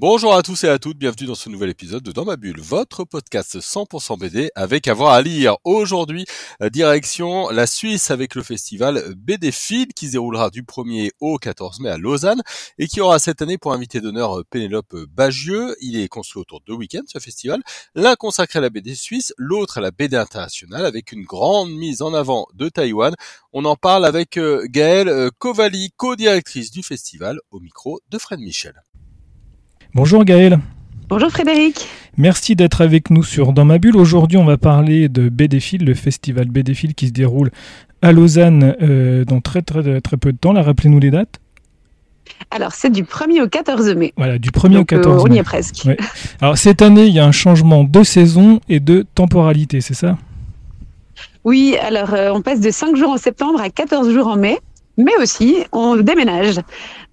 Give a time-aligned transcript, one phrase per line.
[0.00, 2.58] Bonjour à tous et à toutes, bienvenue dans ce nouvel épisode de Dans ma bulle,
[2.58, 5.58] votre podcast 100% BD avec avoir à lire.
[5.64, 6.24] Aujourd'hui,
[6.62, 11.36] euh, direction la Suisse avec le festival BD Feed qui se déroulera du 1er au
[11.36, 12.40] 14 mai à Lausanne
[12.78, 15.76] et qui aura cette année pour invité d'honneur euh, Pénélope Bagieux.
[15.82, 17.60] Il est construit autour de deux week-ends ce festival,
[17.94, 22.00] l'un consacré à la BD suisse, l'autre à la BD internationale avec une grande mise
[22.00, 23.14] en avant de Taïwan.
[23.52, 28.82] On en parle avec euh, Gaëlle Kovali, co-directrice du festival, au micro de Fred Michel.
[29.92, 30.60] Bonjour Gaël.
[31.08, 31.88] Bonjour Frédéric.
[32.16, 33.96] Merci d'être avec nous sur Dans ma bulle.
[33.96, 37.50] Aujourd'hui, on va parler de BDFIL, le festival BDFIL qui se déroule
[38.00, 40.52] à Lausanne euh, dans très, très très peu de temps.
[40.52, 41.40] rappelez-nous les dates.
[42.52, 44.12] Alors, c'est du 1er au 14 mai.
[44.16, 45.30] Voilà, du 1er au 14 mai.
[45.30, 45.88] on y est presque.
[46.40, 50.16] Alors, cette année, il y a un changement de saison et de temporalité, c'est ça?
[51.42, 54.56] Oui, alors euh, on passe de 5 jours en septembre à 14 jours en mai,
[54.96, 56.60] mais aussi on déménage.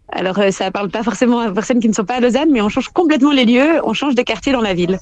[0.09, 2.49] Alors, euh, ça ne parle pas forcément à personnes qui ne sont pas à Lausanne,
[2.51, 4.99] mais on change complètement les lieux, on change de quartier dans la ville.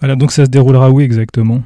[0.00, 1.62] Voilà, donc ça se déroulera où exactement?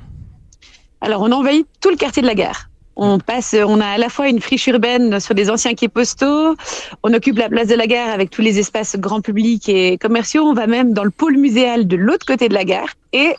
[1.00, 2.68] Alors, on envahit tout le quartier de la gare.
[2.96, 6.56] On passe, on a à la fois une friche urbaine sur des anciens quais postaux,
[7.02, 10.44] on occupe la place de la gare avec tous les espaces grand public et commerciaux,
[10.44, 13.34] on va même dans le pôle muséal de l'autre côté de la gare et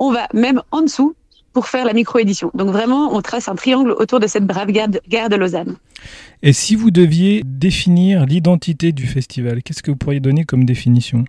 [0.00, 1.14] on va même en dessous
[1.58, 2.52] pour faire la micro-édition.
[2.54, 5.74] Donc vraiment, on trace un triangle autour de cette brave gare de, gare de Lausanne.
[6.44, 11.24] Et si vous deviez définir l'identité du festival, qu'est-ce que vous pourriez donner comme définition?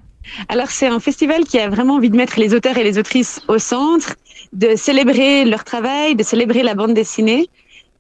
[0.48, 3.42] Alors c'est un festival qui a vraiment envie de mettre les auteurs et les autrices
[3.48, 4.18] au centre,
[4.54, 7.50] de célébrer leur travail, de célébrer la bande dessinée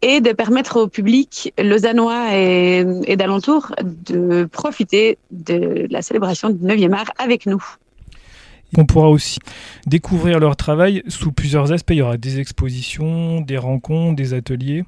[0.03, 6.63] et de permettre au public lausannois et, et d'alentour de profiter de la célébration du
[6.63, 7.63] 9e art avec nous.
[8.77, 9.39] On pourra aussi
[9.87, 11.91] découvrir leur travail sous plusieurs aspects.
[11.91, 14.83] Il y aura des expositions, des rencontres, des ateliers.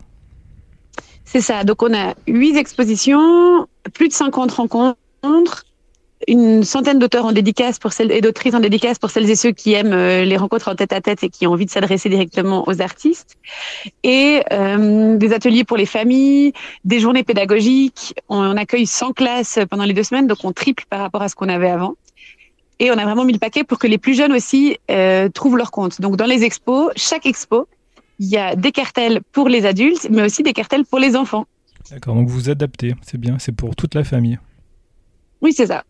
[1.25, 1.63] C'est ça.
[1.63, 5.66] Donc on a huit expositions, plus de 50 rencontres,
[6.28, 9.51] une centaine d'auteurs en dédicace pour celles et d'autrices en dédicace pour celles et ceux
[9.51, 12.09] qui aiment euh, les rencontres en tête à tête et qui ont envie de s'adresser
[12.09, 13.38] directement aux artistes
[14.03, 16.53] et euh, des ateliers pour les familles,
[16.85, 18.13] des journées pédagogiques.
[18.29, 21.35] On, accueille 100 classes pendant les deux semaines, donc on triple par rapport à ce
[21.35, 21.95] qu'on avait avant.
[22.81, 25.56] Et on a vraiment mis le paquet pour que les plus jeunes aussi euh, trouvent
[25.56, 26.02] leur compte.
[26.02, 27.68] Donc dans les expos, chaque expo,
[28.18, 31.46] il y a des cartels pour les adultes, mais aussi des cartels pour les enfants.
[31.92, 34.40] D'accord, donc vous adaptez, c'est bien, c'est pour toute la famille.
[35.44, 35.84] Oui, c'est ça.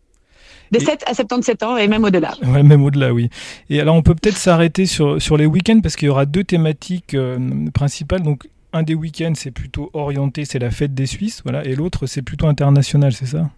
[0.70, 2.34] De 7 à 77 ans et même au-delà.
[2.44, 3.30] Ouais, même au-delà, oui.
[3.70, 6.44] Et alors, on peut peut-être s'arrêter sur, sur les week-ends parce qu'il y aura deux
[6.44, 7.38] thématiques euh,
[7.72, 8.22] principales.
[8.22, 12.06] Donc, un des week-ends, c'est plutôt orienté, c'est la fête des Suisses, voilà, et l'autre,
[12.06, 13.50] c'est plutôt international, c'est ça?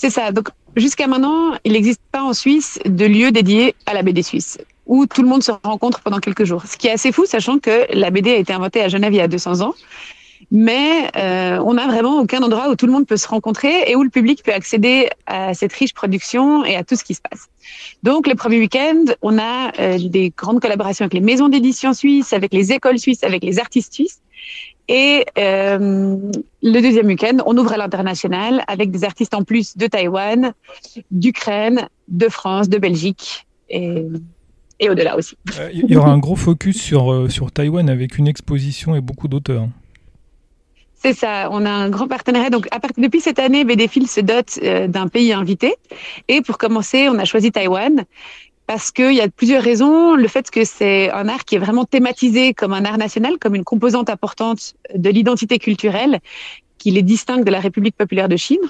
[0.00, 0.32] C'est ça.
[0.32, 4.56] Donc, jusqu'à maintenant, il n'existe pas en Suisse de lieu dédié à la BD suisse
[4.86, 6.64] où tout le monde se rencontre pendant quelques jours.
[6.66, 9.18] Ce qui est assez fou, sachant que la BD a été inventée à Genève il
[9.18, 9.74] y a 200 ans.
[10.50, 13.94] Mais euh, on n'a vraiment aucun endroit où tout le monde peut se rencontrer et
[13.94, 17.20] où le public peut accéder à cette riche production et à tout ce qui se
[17.20, 17.48] passe.
[18.02, 22.32] Donc, le premier week-end, on a euh, des grandes collaborations avec les maisons d'édition suisses,
[22.32, 24.22] avec les écoles suisses, avec les artistes suisses.
[24.92, 26.18] Et euh,
[26.64, 30.52] le deuxième week-end, on ouvre à l'international avec des artistes en plus de Taïwan,
[31.12, 34.04] d'Ukraine, de France, de Belgique et,
[34.80, 35.38] et au-delà aussi.
[35.60, 39.00] Euh, il y aura un gros focus sur, euh, sur Taïwan avec une exposition et
[39.00, 39.68] beaucoup d'auteurs.
[40.96, 42.50] C'est ça, on a un grand partenariat.
[42.50, 44.58] Donc, à partir, depuis cette année, BDFIL se dote
[44.90, 45.76] d'un pays invité.
[46.26, 48.04] Et pour commencer, on a choisi Taïwan,
[48.70, 50.14] parce qu'il y a plusieurs raisons.
[50.14, 53.56] Le fait que c'est un art qui est vraiment thématisé comme un art national, comme
[53.56, 56.20] une composante importante de l'identité culturelle,
[56.78, 58.60] qui les distingue de la République populaire de Chine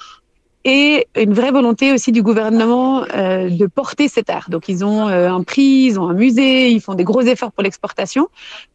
[0.65, 4.49] et une vraie volonté aussi du gouvernement euh, de porter cet art.
[4.49, 7.53] Donc ils ont euh, un prix, ils ont un musée, ils font des gros efforts
[7.53, 8.29] pour l'exportation.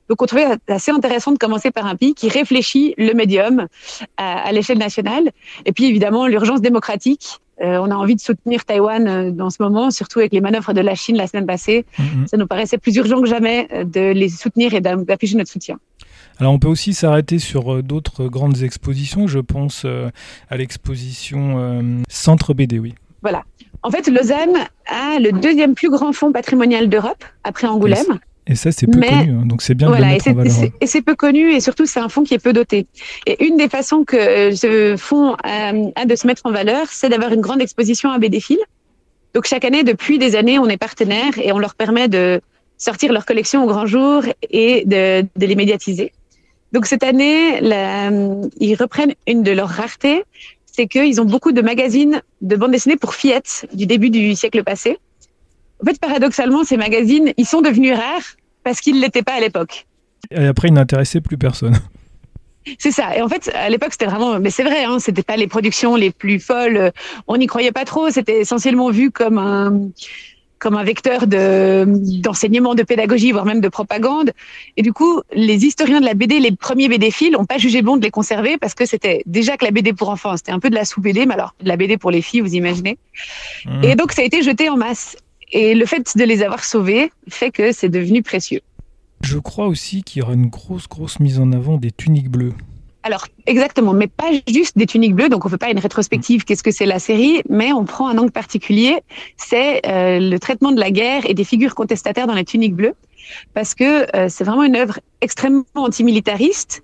[0.10, 3.66] Donc on trouvait assez intéressant de commencer par un pays qui réfléchit le médium
[4.18, 5.32] à, à l'échelle nationale.
[5.66, 9.62] Et puis évidemment l'urgence démocratique euh, on a envie de soutenir Taïwan euh, dans ce
[9.62, 11.86] moment, surtout avec les manœuvres de la Chine la semaine passée.
[11.98, 12.28] Mm-hmm.
[12.28, 15.80] Ça nous paraissait plus urgent que jamais euh, de les soutenir et d'afficher notre soutien.
[16.38, 19.26] Alors on peut aussi s'arrêter sur d'autres grandes expositions.
[19.26, 19.86] Je pense
[20.50, 22.94] à l'exposition Centre BD, oui.
[23.22, 23.44] Voilà.
[23.84, 24.58] En fait, Lausanne
[24.88, 28.20] a le deuxième plus grand fonds patrimonial d'Europe, après Angoulême.
[28.48, 30.54] Et ça, c'est peu connu, hein, donc c'est bien de le mettre et en valeur.
[30.80, 32.86] Et c'est peu connu, et surtout, c'est un fonds qui est peu doté.
[33.26, 36.88] Et une des façons que euh, ce fonds euh, a de se mettre en valeur,
[36.90, 38.60] c'est d'avoir une grande exposition à BDFIL.
[39.34, 42.40] Donc chaque année, depuis des années, on est partenaire et on leur permet de
[42.78, 46.14] sortir leur collection au grand jour et de, de les médiatiser.
[46.72, 48.12] Donc cette année, la,
[48.60, 50.24] ils reprennent une de leurs raretés,
[50.66, 54.64] c'est qu'ils ont beaucoup de magazines de bande dessinée pour fillettes du début du siècle
[54.64, 54.98] passé.
[55.86, 59.40] En fait, paradoxalement, ces magazines, ils sont devenus rares parce qu'ils ne l'étaient pas à
[59.40, 59.86] l'époque.
[60.32, 61.78] Et après, ils n'intéressaient plus personne.
[62.80, 63.16] C'est ça.
[63.16, 65.96] Et en fait, à l'époque, c'était vraiment, mais c'est vrai, hein, c'était pas les productions
[65.96, 66.92] les plus folles.
[67.28, 68.10] On n'y croyait pas trop.
[68.10, 69.92] C'était essentiellement vu comme un,
[70.58, 71.86] comme un vecteur de,
[72.22, 74.32] d'enseignement, de pédagogie, voire même de propagande.
[74.78, 77.84] Et du coup, les historiens de la BD, les premiers BD fils, n'ont pas jugé
[77.84, 80.60] bon de les conserver parce que c'était déjà que la BD pour enfants, c'était un
[80.60, 82.98] peu de la sous-BD, mais alors de la BD pour les filles, vous imaginez.
[83.66, 83.84] Mmh.
[83.84, 85.18] Et donc, ça a été jeté en masse.
[85.56, 88.60] Et le fait de les avoir sauvés fait que c'est devenu précieux.
[89.22, 92.52] Je crois aussi qu'il y aura une grosse, grosse mise en avant des tuniques bleues.
[93.04, 95.30] Alors, exactement, mais pas juste des tuniques bleues.
[95.30, 98.10] Donc, on ne fait pas une rétrospective, qu'est-ce que c'est la série, mais on prend
[98.10, 98.98] un angle particulier,
[99.38, 102.96] c'est euh, le traitement de la guerre et des figures contestataires dans les tuniques bleues,
[103.54, 106.84] parce que euh, c'est vraiment une œuvre extrêmement antimilitariste.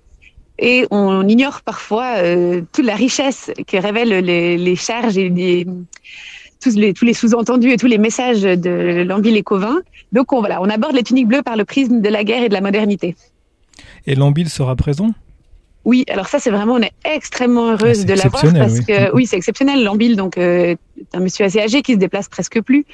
[0.58, 5.66] Et on ignore parfois euh, toute la richesse que révèlent les, les charges et les,
[6.62, 9.80] tous les, tous les sous-entendus et tous les messages de Lambil et Covin.
[10.12, 12.48] Donc on, voilà, on aborde les tuniques bleues par le prisme de la guerre et
[12.48, 13.16] de la modernité.
[14.06, 15.10] Et Lambil sera présent?
[15.84, 18.84] Oui, alors ça c'est vraiment, on est extrêmement heureuse Ah, de l'avoir parce oui.
[18.84, 19.82] que oui, c'est exceptionnel.
[19.82, 20.76] Lambil, donc euh,
[21.12, 22.86] un monsieur assez âgé qui se déplace presque plus.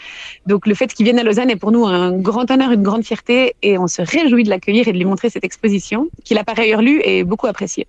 [0.46, 3.04] Donc le fait qu'il vienne à Lausanne est pour nous un grand honneur, une grande
[3.04, 6.44] fierté, et on se réjouit de l'accueillir et de lui montrer cette exposition qu'il a
[6.44, 7.86] par ailleurs lue et beaucoup appréciée.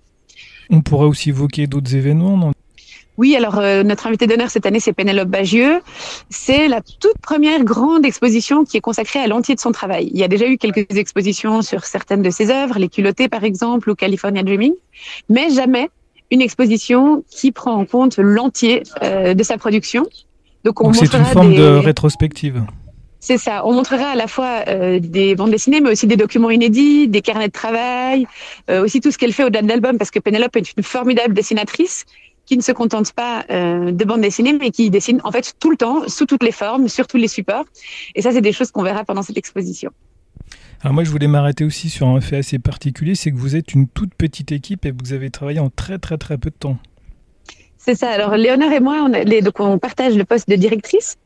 [0.68, 2.52] On pourrait aussi évoquer d'autres événements, non?
[3.16, 5.80] Oui, alors euh, notre invité d'honneur cette année, c'est Pénélope Bagieux.
[6.30, 10.10] C'est la toute première grande exposition qui est consacrée à l'entier de son travail.
[10.12, 13.44] Il y a déjà eu quelques expositions sur certaines de ses œuvres, Les culottés par
[13.44, 14.72] exemple, ou California Dreaming,
[15.28, 15.90] mais jamais
[16.30, 20.06] une exposition qui prend en compte l'entier euh, de sa production.
[20.64, 21.58] Donc, on c'est une forme des...
[21.58, 22.62] de rétrospective.
[23.18, 23.66] C'est ça.
[23.66, 27.20] On montrera à la fois euh, des bandes dessinées, mais aussi des documents inédits, des
[27.20, 28.26] carnets de travail,
[28.70, 31.34] euh, aussi tout ce qu'elle fait au-delà de l'album, parce que Pénélope est une formidable
[31.34, 32.06] dessinatrice
[32.50, 35.70] qui ne se contente pas euh, de bande dessinée, mais qui dessine en fait tout
[35.70, 37.64] le temps, sous toutes les formes, sur tous les supports.
[38.16, 39.92] Et ça, c'est des choses qu'on verra pendant cette exposition.
[40.82, 43.72] Alors moi, je voulais m'arrêter aussi sur un fait assez particulier, c'est que vous êtes
[43.72, 46.76] une toute petite équipe et vous avez travaillé en très très très peu de temps.
[47.78, 48.10] C'est ça.
[48.10, 51.18] Alors Léonore et moi, on, a, les, donc on partage le poste de directrice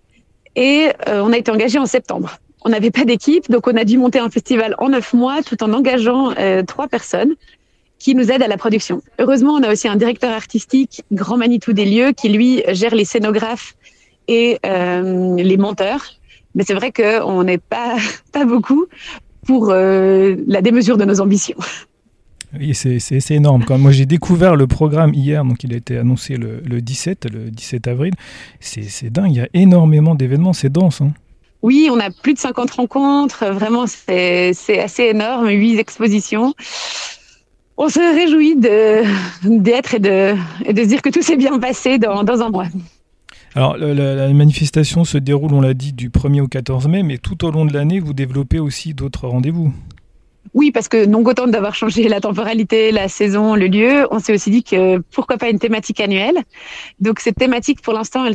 [0.57, 2.37] et euh, on a été engagés en septembre.
[2.67, 5.63] On n'avait pas d'équipe, donc on a dû monter un festival en neuf mois tout
[5.65, 7.35] en engageant euh, trois personnes
[7.99, 9.03] qui nous aident à la production.
[9.19, 13.05] Heureusement, on a aussi un directeur artistique, grand Manitou des lieux, qui lui gère les
[13.05, 13.75] scénographes
[14.29, 16.05] et euh, les monteurs.
[16.55, 17.97] Mais c'est vrai qu'on n'est pas,
[18.33, 18.87] pas beaucoup
[19.47, 21.59] pour euh, la démesure de nos ambitions.
[22.59, 23.65] Oui, c'est énorme.
[23.65, 27.27] Quand moi j'ai découvert le programme hier, donc il a été annoncé le, le 17,
[27.33, 28.13] le 17 avril,
[28.61, 31.01] c'est dingue, il y a énormément d'événements, c'est dense.
[31.01, 31.11] Hein.
[31.63, 36.55] Oui, on a plus de 50 rencontres, vraiment c'est assez énorme, 8 expositions.
[37.77, 40.35] On se réjouit d'être et de,
[40.65, 42.67] et de se dire que tout s'est bien passé dans, dans un mois.
[43.57, 47.19] Alors, la, la, manifestation se déroule, on l'a dit, du 1er au 14 mai, mais
[47.19, 49.73] tout au long de l'année, vous développez aussi d'autres rendez-vous.
[50.53, 54.33] Oui, parce que non content d'avoir changé la temporalité, la saison, le lieu, on s'est
[54.33, 56.39] aussi dit que pourquoi pas une thématique annuelle.
[57.01, 58.35] Donc cette thématique, pour l'instant, elle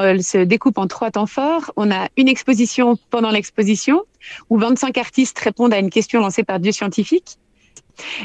[0.00, 1.70] elle se découpe en trois temps forts.
[1.76, 4.02] On a une exposition pendant l'exposition,
[4.48, 7.36] où 25 artistes répondent à une question lancée par Dieu scientifique.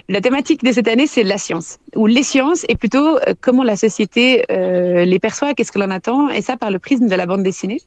[0.10, 3.64] La thématique de cette année, c'est la science, ou les sciences, et plutôt euh, comment
[3.64, 7.16] la société euh, les perçoit, qu'est-ce que l'on attend, et ça par le prisme de
[7.16, 7.82] la bande dessinée.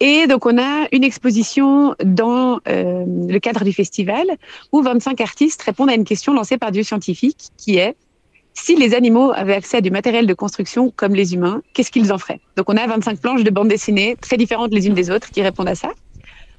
[0.00, 4.26] Et donc, on a une exposition dans euh, le cadre du festival
[4.72, 7.96] où 25 artistes répondent à une question lancée par Dieu scientifique qui est
[8.52, 12.12] si les animaux avaient accès à du matériel de construction comme les humains, qu'est-ce qu'ils
[12.12, 12.40] en feraient?
[12.56, 15.42] Donc, on a 25 planches de bande dessinée très différentes les unes des autres qui
[15.42, 15.90] répondent à ça.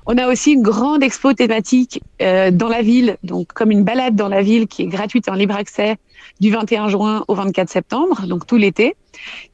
[0.10, 4.16] On a aussi une grande expo thématique euh, dans la ville, donc comme une balade
[4.16, 5.98] dans la ville qui est gratuite en libre accès
[6.40, 8.96] du 21 juin au 24 septembre, donc tout l'été,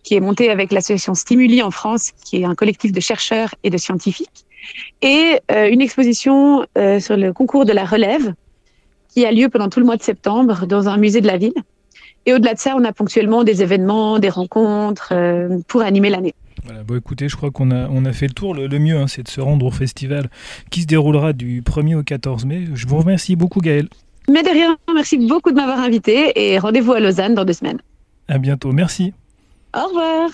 [0.03, 3.72] qui est montée avec l'association Stimuli en France, qui est un collectif de chercheurs et
[3.72, 4.45] de scientifiques,
[5.01, 8.36] et euh, une exposition euh, sur le concours de la relève
[9.12, 11.53] qui a lieu pendant tout le mois de septembre dans un musée de la ville.
[12.27, 16.36] Et au-delà de ça, on a ponctuellement des événements, des rencontres euh, pour animer l'année.
[16.63, 18.53] Voilà, bon écoutez, je crois qu'on a, on a fait le tour.
[18.53, 20.29] Le, le mieux, hein, c'est de se rendre au festival
[20.69, 22.67] qui se déroulera du 1er au 14 mai.
[22.74, 23.89] Je vous remercie beaucoup, Gaël.
[24.29, 27.81] Mais de rien, merci beaucoup de m'avoir invité et rendez-vous à Lausanne dans deux semaines.
[28.27, 29.13] À bientôt, merci.
[29.75, 30.29] Au revoir.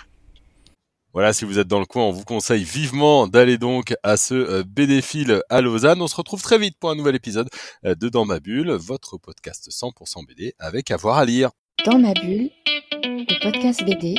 [1.13, 4.35] Voilà, si vous êtes dans le coin, on vous conseille vivement d'aller donc à ce
[4.35, 6.01] euh, BD Fil à Lausanne.
[6.03, 7.49] On se retrouve très vite pour un nouvel épisode
[7.83, 11.49] euh, de Dans ma bulle, votre podcast 100% BD avec avoir à lire.
[11.83, 12.51] Dans ma bulle,
[13.03, 14.15] le podcast BD,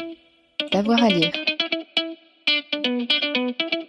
[0.73, 1.30] d'avoir à lire.
[2.83, 3.80] thank you